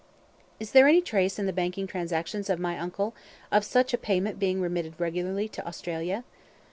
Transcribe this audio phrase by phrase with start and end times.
[0.59, 3.13] "Is there any trace in the banking transactions of my uncle
[3.51, 6.23] of such a payment being remitted regularly to Australia?"